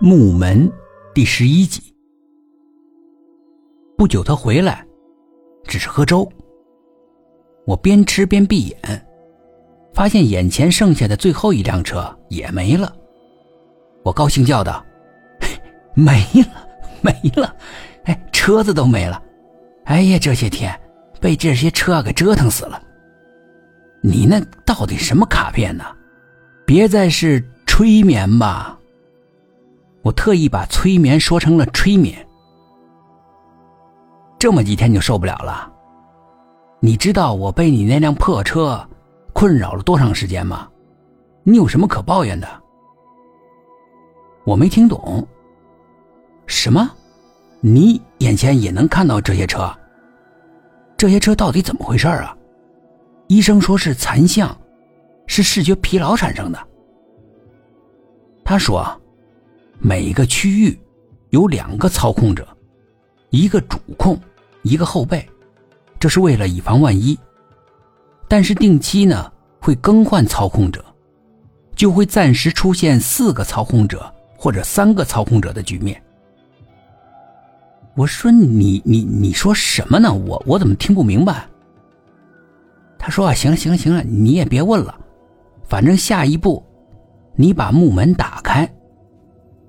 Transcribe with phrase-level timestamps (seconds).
[0.00, 0.70] 木门
[1.14, 1.80] 第十一集。
[3.96, 4.84] 不久，他回来，
[5.68, 6.28] 只是喝粥。
[7.64, 9.06] 我边吃边闭眼，
[9.94, 12.92] 发现眼前剩下的最后一辆车也没了。
[14.02, 14.84] 我高兴叫道
[15.94, 16.68] ：“没了，
[17.00, 17.54] 没了！
[18.04, 19.22] 哎，车子都没了！
[19.84, 20.78] 哎呀，这些天
[21.20, 22.82] 被这些车给折腾死了。
[24.02, 25.84] 你那到底什么卡片呢？
[26.66, 28.76] 别再是催眠吧？”
[30.04, 32.14] 我特意把催眠说成了催眠。
[34.38, 35.72] 这么几天就受不了了。
[36.78, 38.86] 你知道我被你那辆破车
[39.32, 40.68] 困扰了多长时间吗？
[41.42, 42.46] 你有什么可抱怨的？
[44.44, 45.26] 我没听懂。
[46.46, 46.90] 什么？
[47.60, 49.74] 你眼前也能看到这些车？
[50.98, 52.36] 这些车到底怎么回事啊？
[53.28, 54.54] 医生说是残像，
[55.26, 56.58] 是视觉疲劳产生的。
[58.44, 58.86] 他说。
[59.78, 60.78] 每个区域
[61.30, 62.46] 有两个操控者，
[63.30, 64.18] 一个主控，
[64.62, 65.28] 一个后备，
[65.98, 67.18] 这是为了以防万一。
[68.28, 70.82] 但是定期呢会更换操控者，
[71.76, 76.00] 就会暂时出现四个操控者或者三个操控者的局面。
[77.94, 80.12] 我说你你你说什么呢？
[80.12, 81.46] 我我怎么听不明白？
[82.98, 84.98] 他说啊，行了行了行了，你也别问了，
[85.68, 86.64] 反正下一步，
[87.36, 88.68] 你把木门打开。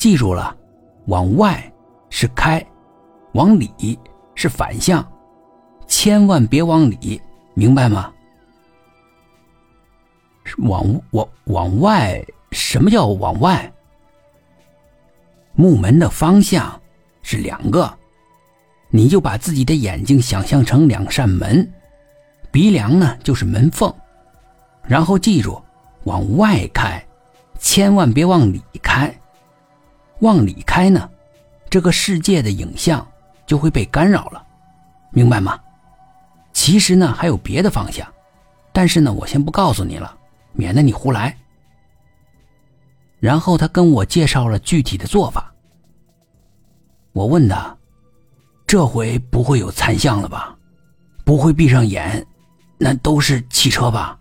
[0.00, 0.56] 记住了，
[1.08, 1.62] 往外
[2.08, 2.64] 是开，
[3.34, 3.98] 往里
[4.34, 5.06] 是反向，
[5.86, 7.20] 千万别往里，
[7.52, 8.10] 明白吗？
[10.56, 13.70] 往往往外，什么叫往外？
[15.52, 16.80] 木门的方向
[17.20, 17.92] 是两个，
[18.88, 21.70] 你就把自己的眼睛想象成两扇门，
[22.50, 23.94] 鼻梁呢就是门缝，
[24.82, 25.60] 然后记住
[26.04, 27.04] 往外开，
[27.58, 29.14] 千万别往里开。
[30.20, 31.08] 往里开呢，
[31.68, 33.06] 这个世界的影像
[33.46, 34.42] 就会被干扰了，
[35.10, 35.58] 明白吗？
[36.52, 38.06] 其实呢还有别的方向，
[38.72, 40.16] 但是呢我先不告诉你了，
[40.52, 41.36] 免得你胡来。
[43.18, 45.52] 然后他跟我介绍了具体的做法。
[47.12, 47.76] 我问他
[48.66, 50.56] ：“这回不会有残像了吧？
[51.24, 52.26] 不会闭上眼，
[52.78, 54.18] 那都是汽车吧？”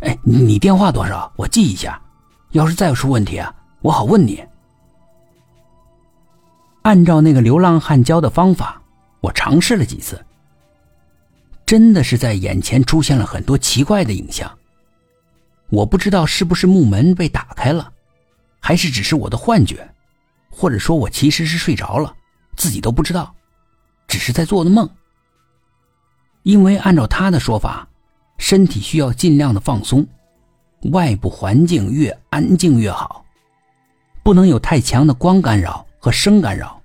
[0.00, 1.30] 哎，你电话多少？
[1.36, 2.00] 我记一下，
[2.52, 4.42] 要是再出问题啊，我好问你。
[6.86, 8.80] 按照那个流浪汉教的方法，
[9.20, 10.24] 我尝试了几次。
[11.66, 14.48] 真的是在眼前出现了很多奇怪的影像。
[15.68, 17.92] 我不知道是不是木门被打开了，
[18.60, 19.92] 还是只是我的幻觉，
[20.48, 22.14] 或者说我其实是睡着了，
[22.56, 23.34] 自己都不知道，
[24.06, 24.88] 只是在做的梦。
[26.44, 27.88] 因为按照他的说法，
[28.38, 30.06] 身体需要尽量的放松，
[30.92, 33.24] 外部环境越安静越好，
[34.22, 35.84] 不能有太强的光干扰。
[36.06, 36.80] 和声干扰，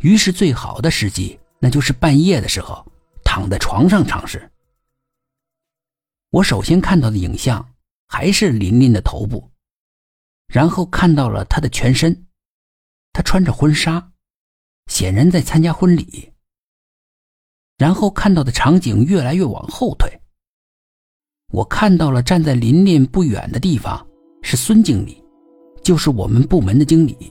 [0.00, 2.84] 于是最好的时机，那就是半夜的时候，
[3.24, 4.50] 躺在床上尝试。
[6.30, 7.64] 我首先看到的影像
[8.08, 9.48] 还是琳琳的头部，
[10.48, 12.26] 然后看到了她的全身，
[13.12, 14.10] 她穿着婚纱，
[14.88, 16.32] 显然在参加婚礼。
[17.78, 20.10] 然后看到的场景越来越往后退，
[21.52, 24.04] 我看到了站在琳琳不远的地方
[24.42, 25.22] 是孙经理，
[25.84, 27.30] 就是我们部门的经理。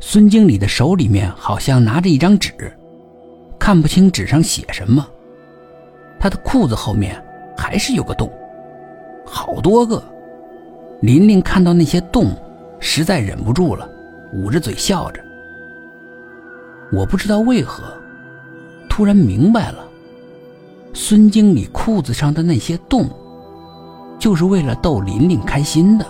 [0.00, 2.52] 孙经理的手里面好像拿着一张纸，
[3.58, 5.06] 看不清纸上写什么。
[6.20, 7.22] 他的裤子后面
[7.56, 8.30] 还是有个洞，
[9.24, 10.02] 好多个。
[11.02, 12.32] 琳琳看到那些洞，
[12.80, 13.88] 实在忍不住了，
[14.32, 15.20] 捂着嘴笑着。
[16.92, 17.84] 我不知道为何，
[18.88, 19.86] 突然明白了，
[20.94, 23.08] 孙经理裤子上的那些洞，
[24.18, 26.06] 就是为了逗琳琳开心的。